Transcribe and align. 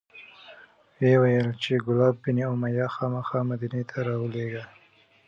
ولیکل 0.99 1.49
چې 1.63 1.73
کلاب 1.85 2.15
بن 2.23 2.37
امیة 2.51 2.87
خامخا 2.95 3.39
مدینې 3.49 3.83
ته 3.89 3.97
راولیږه. 4.07 4.63